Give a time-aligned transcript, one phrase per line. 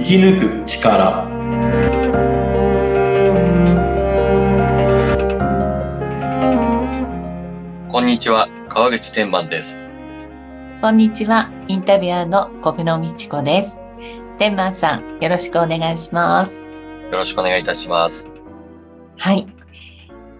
[0.00, 1.28] 生き抜く力。
[7.92, 9.78] こんにちは川口天満です。
[10.80, 13.82] こんにちはインタビュアーの小室美智子です。
[14.38, 16.70] 天満さんよろしくお願いします。
[16.70, 18.32] よろしくお願いいたします。
[19.18, 19.52] はい。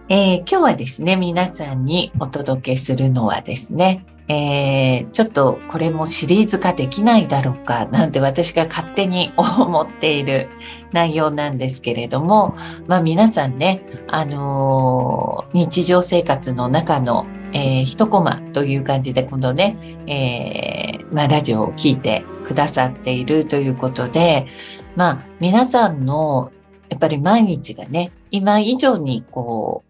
[0.09, 10.49] えー、今日はですね、皆さんにお届けするのはですね、えー、ちょっとこれもシリーズ化できないだろうかなんて私が勝手に 思っている
[10.93, 12.55] 内容なんですけれども、
[12.87, 19.77] まあ皆さんね、あのー、日常生活の中の、えー、一コマという感じで今度ね、
[20.07, 24.47] えー、まあラジオを聞いてくださっているということで、
[24.95, 26.53] まあ皆さんの
[26.89, 29.83] やっぱり毎日がね、今以上にこ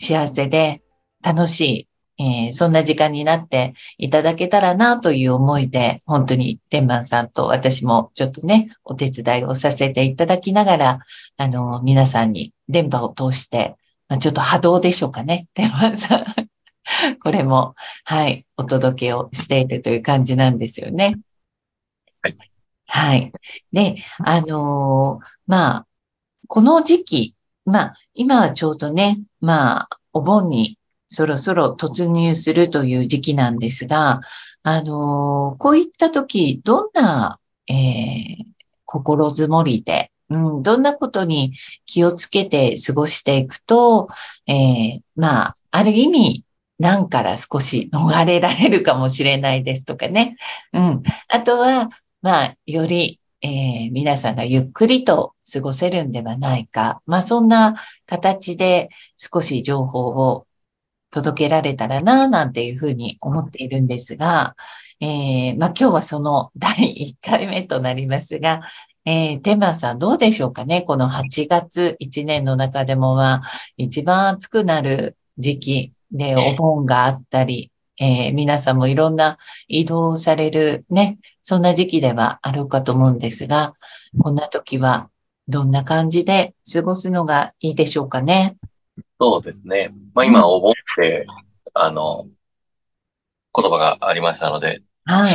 [0.00, 0.80] う、幸せで
[1.22, 1.87] 楽しい、
[2.18, 10.98] えー、そんな時間になっていただけたらなという思いで、本当に天満さんと私もちょっとね、お手伝いをさせていただきながら、
[11.36, 13.76] あの、皆さんに電波を通して、
[14.08, 16.24] まあ、ちょっと波動でしょうかね、 天満さん。
[17.20, 21.16] これも、はい、お届けをしているという感じなんですよね。
[22.22, 22.36] はい。
[22.86, 23.32] はい。
[23.72, 25.86] で、あのー、まあ、
[26.48, 27.34] この時期、
[27.66, 30.77] まあ、今はちょうどね、まあ、お盆に
[31.08, 34.20] そろそろ突入するという時期なんですが、
[34.62, 38.44] あの、こういった時、どんな、えー、
[38.84, 41.54] 心づもりで、うん、どんなことに
[41.86, 44.08] 気をつけて過ごしていくと、
[44.46, 46.44] えー、まあ、ある意味、
[46.78, 50.36] 難から少し逃れられるかもしれないですとかね。
[50.72, 51.02] うん。
[51.28, 51.88] あとは、
[52.22, 57.02] まあ、よりえー、皆さんがゆっくりと過ごせるんではないか。
[57.06, 60.47] まあそんな形で少し情報を
[61.10, 64.56] 届けられたらな、なんていうふうに思っているんですが、
[65.00, 68.62] えー、まあ今日はその第1回目となりますが、
[69.04, 70.82] えー、テンマさんどうでしょうかね？
[70.82, 73.42] この8月1年の中でもまあ
[73.76, 79.38] 一番暑くなる時期でお盆があったり、えー、皆さんもいろんな
[79.68, 83.74] 移動されるね、そんな時期ではあるかと思うんですが、
[84.18, 85.08] こんな時は
[85.46, 88.56] どんな感じで過ごすのがいいでしょうかね？
[89.20, 89.92] そうですね。
[90.14, 91.26] まあ今、お盆って、
[91.74, 92.26] あの、
[93.54, 95.34] 言葉がありましたので、はい。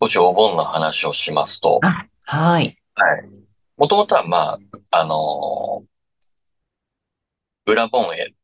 [0.00, 1.80] 少しお盆の話をしますと、
[2.26, 2.76] はい。
[2.94, 3.28] はい。
[3.76, 4.58] もともとは、ま
[4.90, 5.84] あ、あの
[7.66, 8.34] 裏盆絵っ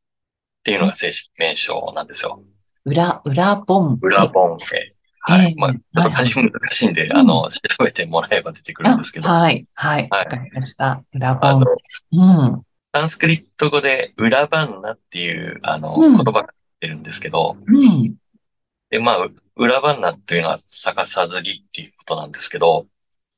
[0.63, 2.43] ていうのが正式名称なんですよ。
[2.85, 3.99] 裏、裏本。
[4.01, 4.95] 裏本へ。
[5.21, 5.55] はい。
[5.57, 9.29] まあ、ちょっと難しいんで、あの、調べてもらえば出てくるんですけど。
[9.29, 9.67] はい。
[9.75, 10.09] はい。
[10.09, 11.03] わかりました。
[11.13, 11.65] 裏本。
[12.13, 12.63] うん。
[12.97, 16.49] サンスクリット語で裏バンナっていう、あの、言葉が
[16.81, 18.15] 出るんですけど、うん。
[18.89, 22.87] で、まあ、裏バンナっていうのは逆さずりっていうことなんですけど、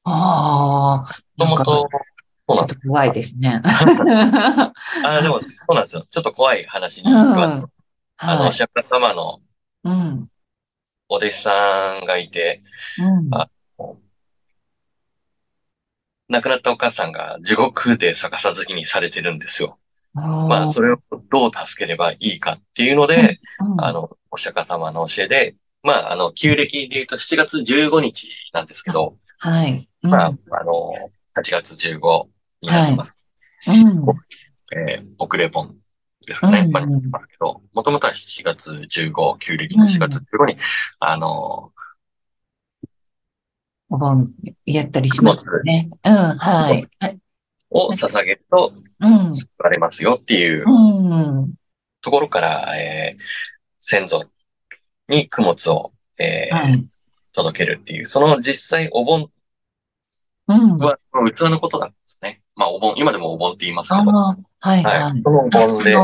[0.04, 1.44] ああ。
[1.44, 1.88] もともと、
[2.54, 3.60] ちょっと怖いですね。
[3.66, 6.06] ああ、でも、そうなんですよ。
[6.08, 7.66] ちょっと怖い話に行きます。
[8.18, 9.40] あの、お釈迦様の、
[11.08, 12.62] お弟子さんがいて、
[12.96, 13.50] うん、あ
[16.28, 19.78] 亡くなったお母さんが地獄で逆さ好きにされてるんですよ。
[20.14, 20.98] まあ、それを
[21.30, 29.88] どう助ければいいかっていうので、うん、あの、お釈迦様の教えで、まあ、あの、旧暦で言うと7月15日なんですけど、はい。
[30.02, 30.92] うん、まあ、あの、
[31.36, 32.24] 8月15
[32.62, 33.14] になります。
[33.66, 34.02] はい、うん、
[34.76, 35.76] えー、遅れ盆
[36.26, 36.60] ですかね。
[36.60, 40.58] うん、まあ、けど、もともとは7月15、旧暦の4月15に、うん、
[41.00, 41.72] あの
[43.90, 44.30] お盆
[44.66, 45.88] やったりしますよね。
[46.04, 46.88] うん、はい。
[47.70, 48.72] を捧げると、
[49.34, 50.64] 救われますよっていう
[52.00, 53.22] ところから、えー、
[53.80, 54.24] 先祖
[55.08, 56.86] に供物を、えーはい、
[57.32, 59.30] 届けるっていう、その実際お盆
[60.46, 60.98] は、
[61.34, 62.40] 器のことなんですね。
[62.56, 64.12] まあ、お盆、今でもお盆って言いますけど。
[64.12, 64.36] は
[64.76, 65.22] い、はい。
[65.22, 65.96] そのお盆で。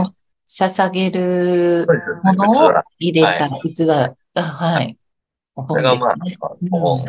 [0.46, 1.86] 捧げる
[2.22, 4.96] ものを入れた器が、はい。
[5.56, 6.16] お盆、ね、それがまあ、
[6.70, 7.04] お盆。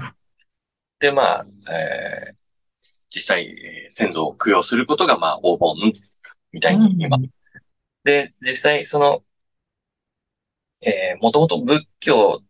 [0.99, 2.35] で、まあ、えー、
[3.09, 3.55] 実際、
[3.91, 5.75] 先祖を供養することが、まあ、お盆、
[6.51, 7.17] みたいに今。
[7.17, 7.31] うん、
[8.03, 9.23] で、実際、その、
[10.81, 12.41] えー、もともと仏教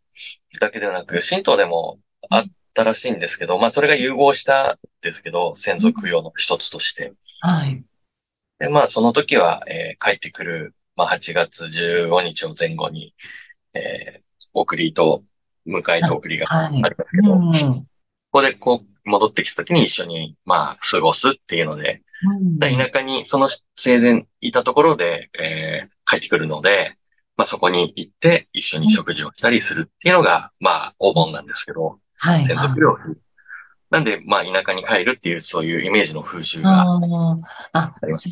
[0.59, 1.99] だけではなく、神道でも
[2.29, 7.13] あったらしいんですけど、まあ、それが融合したんですけど、先祖供養の一つとして。
[7.41, 7.83] はい。
[8.59, 13.13] で、まあ、その時は、えー、帰ってくる、まあ、8月15日を前後に、
[13.73, 15.23] えー、送りと、
[15.67, 17.87] 迎えと送りがありますけど、はいうん、
[18.35, 23.47] ここでこう、戻ってきた時に一緒に、まあ、過ごすっていうので、うん、田舎にその
[23.77, 26.97] 生前いたところで、えー、帰ってくるので、
[27.37, 32.43] まあ、そこに行って一緒に食事をしたりするっていうのが、まあ、お盆なんですけど、はい。
[32.43, 32.97] 先祖供養
[33.89, 36.81] なんで、まあ、田舎に帰るっていう、そういうイメージの風習が
[37.71, 38.29] あります。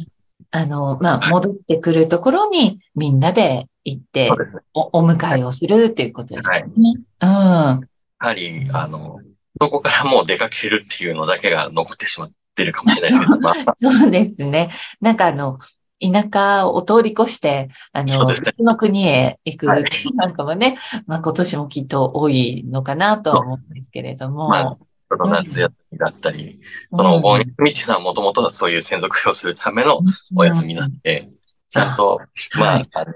[0.52, 4.62] あの、まあ、はい戻ってくるところにみんなで行ってそうですね。
[4.74, 6.60] お、お迎えをするっていうことですね。
[6.60, 7.88] はいうん。
[8.20, 9.22] やはり、あの、
[9.63, 14.71] そこからもう出かけるっていうのだけが残ってしまってるかもしれないですけど、ま あ、そうですね。
[15.00, 15.57] なんかあの、
[16.01, 20.77] 田舎を通り越して、あの、別の国へ行くはいなんかもね、
[21.07, 24.50] まあ今年もきっと多いのかなとは思うんですけれども。
[24.50, 24.77] まあ
[25.10, 30.01] その夏休みだったり、そのお盆休みっていうのはもともとはそういう専属をするための
[30.36, 31.30] お休みなんで、
[31.69, 32.19] ちゃんと、
[32.60, 33.13] ま はいあ、あの、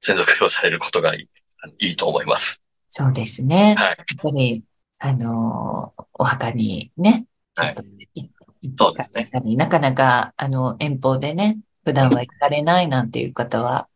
[0.00, 1.28] 専属をされることがい
[1.80, 2.62] いいいと思います。
[2.88, 3.74] そうですね。
[3.78, 3.88] はい。
[3.88, 4.62] やっぱり、
[5.00, 8.40] あの、お墓にね、ちょっと行って
[8.78, 9.30] そうですね。
[9.56, 13.88] なかなか、あの、遠方でね、普段は行かれないなんていう方は、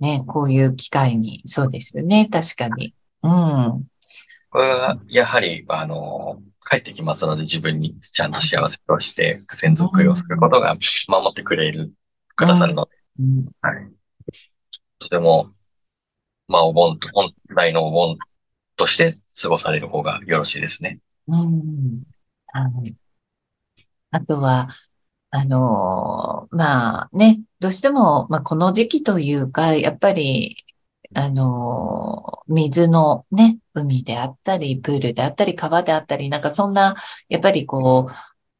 [0.00, 2.94] ね、こういう機会に、そうですよね、確かに。
[3.22, 3.84] うん。
[4.48, 10.76] これは、やはり、あの、帰ってきますので、自分にちゃんと幸せをして、専属をすることが
[11.08, 11.92] 守ってくれる、
[12.34, 13.92] くださるので、うんはい。
[15.00, 15.50] とても、
[16.48, 18.16] まあ、お盆と、本来のお盆
[18.76, 20.98] として過ごされる方がよろしいですね。
[21.28, 22.02] うん。
[22.52, 22.94] はい。
[24.10, 24.68] あとは、
[25.30, 30.64] あの、まあね、どうしても、まあこの時期というか、やっぱり、
[31.14, 36.96] あの、水のね、海であったり、プールであったり、川であったり、なんかそんな、
[37.28, 38.08] やっぱりこ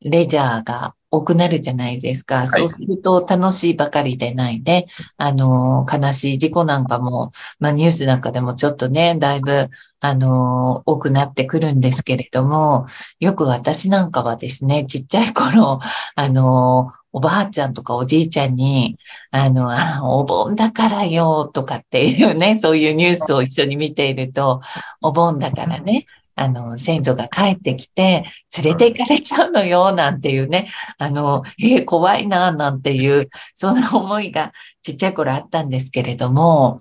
[0.03, 2.45] う、レジャーが多くなるじゃないですか。
[2.45, 4.87] いそうすると楽しいばかりでないで、
[5.17, 9.69] あの、悲しい事故なんかも、まあニュースなんかでもちょっとね、だいぶ、
[10.01, 12.87] あの、多くなってくるんですけれども、
[13.21, 15.81] よく私なんかはですね、ちっちゃい頃、
[16.15, 18.99] あの、おばあちゃんとかおじいちゃんに、
[19.31, 24.61] あの、あ、お盆だからよ、とかっていうね、そういうニュースを一緒に見ていると、
[25.01, 26.05] お盆だからね、
[26.37, 28.25] あの、先祖が帰ってきて、
[28.63, 30.69] 連れて行かれちゃうのよ、なんていうね、
[30.99, 34.53] あの、えー怖いな、なんていう、そんな思いが
[34.83, 36.79] ちっちゃい頃あったんですけれども、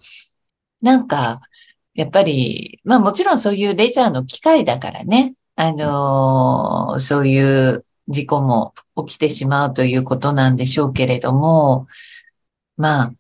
[0.82, 1.40] なんか、
[1.94, 8.74] やっぱり、まあもちろんそういうレジャーの機会だからね、あのそういう事故も
[9.08, 11.88] 起きてしまうということなんでしょうけれども、
[12.78, 13.14] まあ、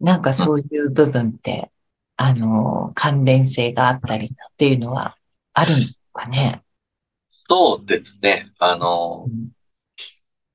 [0.00, 1.70] なんかそういう部分って、
[2.16, 5.16] あの関連性があったりっていうのは
[5.56, 6.62] あるのかね。
[7.48, 8.52] そうですね。
[8.58, 9.26] あの、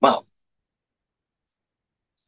[0.01, 0.23] まあ、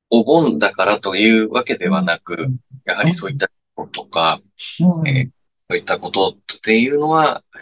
[0.09, 2.47] お盆だからというわけではなく、
[2.85, 4.39] やはりそういったこととか、
[4.79, 5.31] うんえー
[5.69, 7.61] そういったことっていうのは、えー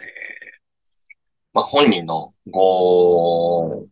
[1.54, 3.88] まあ本人の業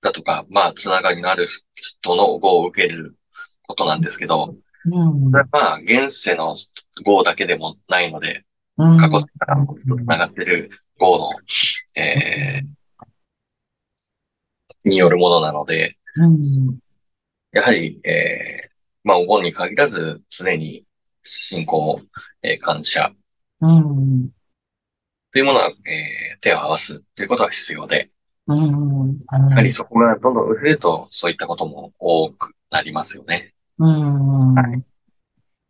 [0.00, 3.16] だとか、まあつながりのある人の業を受ける
[3.66, 6.56] ことなんですけど、うんそれはまあ現世の
[7.04, 8.45] 業だけでもないので、うん
[8.98, 10.70] 過去世からつながってる
[11.00, 11.30] 業の、
[11.94, 12.76] えー
[14.84, 16.40] によるものなので、うん。
[17.52, 18.70] やはり、えー
[19.02, 20.84] まあお盆に限らず常に
[21.22, 22.00] 信仰、
[22.42, 23.12] えー感謝。
[23.60, 24.30] うん。
[25.32, 28.10] というものは、えー手を合わすということが必要で、
[28.46, 29.18] うん。
[29.50, 33.54] やはりそこがどんどん薄れると、そういったことも多くなりますよね。
[33.78, 34.54] うん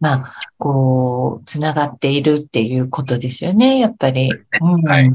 [0.00, 4.30] まあ、こう、つながっているっていうことですよね、やっぱり。
[4.60, 5.10] うんはい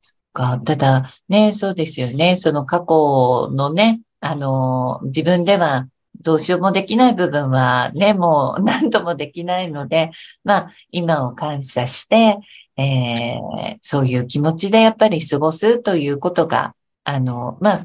[0.00, 0.58] そっか。
[0.58, 2.36] ただ、ね、そうですよね。
[2.36, 5.88] その過去のね、あの、自分では
[6.22, 10.10] どうしようもできない部分はね、もう何ともできないので、
[10.44, 12.38] まあ、今を感謝して、
[12.76, 16.74] えーそういう気持ちでやっぱり過ごすということが、
[17.04, 17.78] あの、まあ、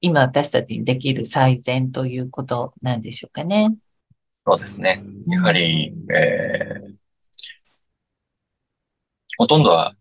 [0.00, 3.74] 今私たちにできる最善ということなんでしょうかね。
[4.46, 5.02] そうですね。
[5.26, 6.94] やはり、えー
[9.36, 9.96] ほとんどは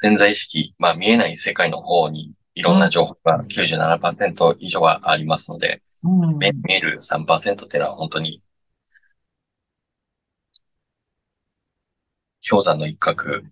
[0.00, 8.42] 潜在意識、まあ見えない世界の方にいろんな情報が97%以上はありますので、うん、目見える3%っていうのは本当に
[12.48, 13.42] 氷山の一角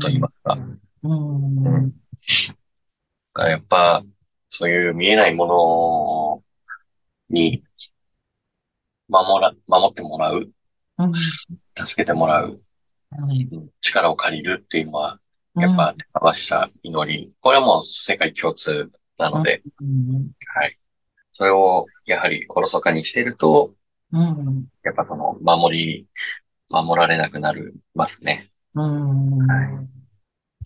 [0.00, 0.58] と言いますか、
[1.02, 1.92] うん、
[3.34, 4.04] がやっぱ
[4.48, 6.42] そういう見えないも
[7.30, 7.62] のに
[9.10, 10.50] 守ら、守ってもらう、
[10.98, 12.60] うん、助けてもらう、
[13.10, 13.48] はい。
[13.80, 15.18] 力を借りるっていうのは、
[15.56, 17.32] やっぱ手放した祈り。
[17.40, 20.78] これはもう世界共通なので、うん、はい。
[21.32, 23.74] それをやはりおろそかにしてると、
[24.12, 26.06] うん、やっぱその守り、
[26.68, 27.62] 守られなくなり
[27.94, 28.50] ますね。
[28.74, 29.38] うん。
[29.38, 29.86] は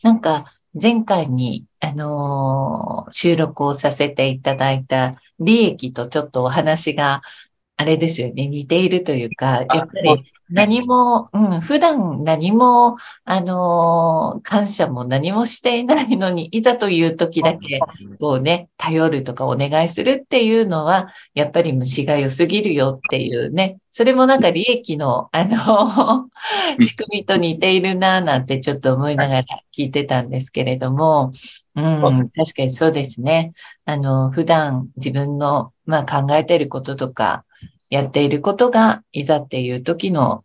[0.03, 0.45] なんか、
[0.81, 7.23] 前回に、あのー収録をさせていただいた利益とちょっとお話が
[7.77, 17.81] あれですよね、似ているというか、やっぱり何も、うん、普段何も、あのー、感謝も何もしていないのに、いざという時だけ、
[18.21, 29.45] こうね、頼るとかお願いするっていうのは、やっぱり虫が良すぎるよっていうね、それもなんか利益の、あのー、仕組みと似ているな、なんてちょっと思いながら
[29.77, 31.33] 聞いてたんですけれども、
[31.75, 33.53] うん、確かにそうですね。
[33.85, 37.45] あの、普段自分の、まあ、考えていることとか、
[37.91, 40.45] やっていることが、いざっていう時の、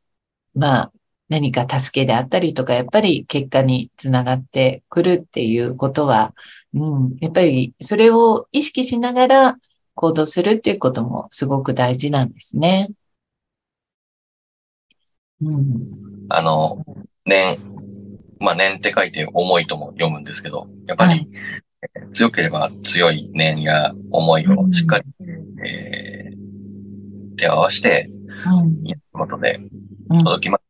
[0.53, 0.91] まあ、
[1.29, 6.33] 何か助けであったりとか、やっぱり結果につながってくるっていうことは、
[6.73, 9.57] うん、やっぱりそれを意識しながら
[9.93, 12.89] 行動するっていうこともすごく大事なんですね。
[15.41, 16.83] うん、あの、
[17.25, 17.59] 念、
[18.39, 21.27] まあ念って書いて思いとも読むんですけど、やっぱり、はい、
[22.13, 26.28] 強ければ強い念や思いをしっかり、うん、えー、
[27.39, 28.11] 手を合わせて、
[28.83, 29.61] やることで
[30.09, 30.63] 届きまし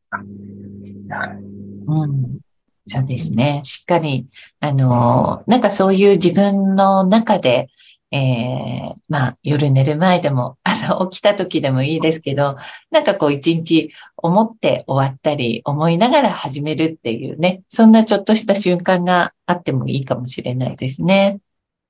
[1.07, 1.15] た。
[1.15, 1.39] はい。
[1.87, 2.39] うん。
[2.87, 3.61] そうですね。
[3.63, 4.27] しっかり、
[4.59, 7.69] あの、なんかそういう自分の中で、
[8.11, 12.57] えー、まあ、夜寝る前でも、朝起きた時でもいいですけど、
[12.89, 21.39] なんかこう一日思って終わったり、思いながら始めるっていうね、そんなちょっとした瞬間があってもいいかもしれないですね。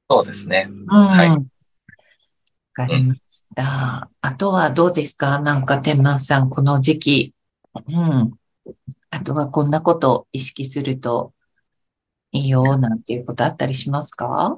[0.09, 0.69] そうですね。
[0.87, 1.07] うん。
[1.07, 1.45] はい。
[2.79, 4.09] わかりました。
[4.21, 5.39] あとはどうですか？
[5.39, 7.33] なんか天満さん、この時期。
[7.73, 8.31] うん。
[9.09, 11.33] あとはこんなことを意識すると
[12.31, 14.57] いいよ、なんていうことあったりしますか？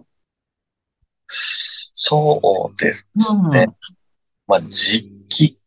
[1.28, 3.22] そうですね。
[3.32, 3.76] うん、
[4.46, 5.58] まあ、実機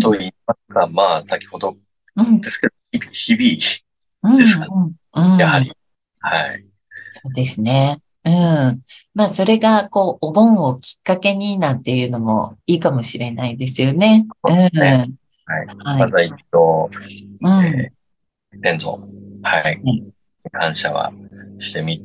[0.00, 1.76] と言いますか、うん、まあ、先ほど
[2.16, 5.38] ですけど、うん、日々ですかね。
[5.38, 5.72] やはり。
[6.20, 6.66] はい。
[7.08, 8.02] そうですね。
[8.24, 8.80] うん。
[9.14, 14.26] まあ、それが、こう、お盆をきっかけになんていうのもいいかもしれないですよね。
[14.48, 14.52] うん。
[14.52, 14.72] はい。
[15.84, 16.88] はい、まだ一度、
[17.40, 19.00] うん、えー、先祖、
[19.42, 19.82] はい。
[20.52, 21.12] 感謝は
[21.58, 22.02] してみ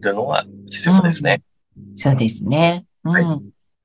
[0.00, 1.42] るのは必要ですね。
[1.94, 2.84] そうですね。
[3.04, 3.12] うん。
[3.12, 3.24] はい、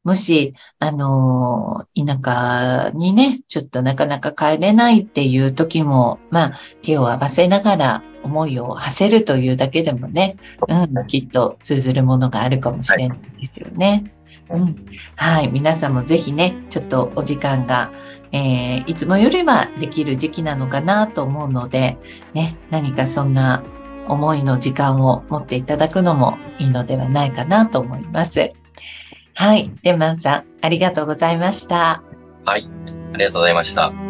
[0.07, 10.37] もし、あのー、田舎にね、ちょっとなかなか帰れないっていう時も、まあ、手を合わせながら思いを馳せるというだけでもね、
[10.69, 14.13] うん、きっと通ずるものがあるかもしれないですよね。
[14.47, 14.85] はい、うん。
[15.17, 15.51] はい。
[15.51, 17.91] 皆さんもぜひね、ちょっとお時間が、
[18.31, 21.97] えー、いつもよりはできる時期なのかなと思うので、
[22.33, 23.61] ね、何かそんな
[24.07, 28.53] 思いの時間を持っていただくのもいいのではないかなと思います。
[29.37, 29.71] はい。
[29.83, 32.01] デンマンさん、ありがとうございました。
[32.43, 32.67] はい。
[33.13, 34.06] ありがとうございました。